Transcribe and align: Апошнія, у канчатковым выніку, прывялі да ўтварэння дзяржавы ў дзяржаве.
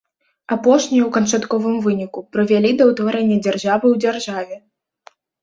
Апошнія, 0.55 1.01
у 1.07 1.09
канчатковым 1.17 1.75
выніку, 1.85 2.19
прывялі 2.37 2.71
да 2.81 2.89
ўтварэння 2.93 3.37
дзяржавы 3.45 3.85
ў 3.93 4.05
дзяржаве. 4.07 4.55